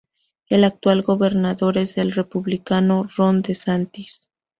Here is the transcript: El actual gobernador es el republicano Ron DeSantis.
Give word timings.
El 0.49 0.63
actual 0.63 1.03
gobernador 1.03 1.77
es 1.77 1.95
el 1.99 2.11
republicano 2.11 3.05
Ron 3.15 3.43
DeSantis. 3.43 4.21